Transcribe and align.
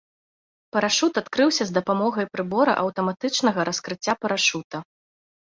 Парашут 0.77 1.19
адкрыўся 1.21 1.63
з 1.71 1.75
дапамогай 1.77 2.25
прыбора 2.39 2.73
аўтаматычнага 2.85 3.67
раскрыцця 3.71 4.13
парашута. 4.27 4.77